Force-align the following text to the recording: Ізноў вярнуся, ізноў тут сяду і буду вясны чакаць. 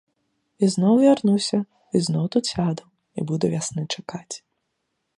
Ізноў 0.67 0.93
вярнуся, 1.03 1.59
ізноў 2.01 2.25
тут 2.37 2.43
сяду 2.55 2.83
і 3.21 3.29
буду 3.33 3.45
вясны 3.53 3.81
чакаць. 3.93 4.35